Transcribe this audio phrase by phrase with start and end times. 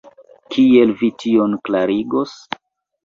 [0.53, 2.35] Kiel vi tion klarigos?